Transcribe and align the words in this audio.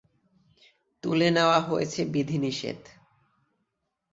তুলে 1.03 1.27
নেওয়া 1.29 1.59
হয়েছে 1.59 2.01
বিধিনিষেধ। 2.05 2.79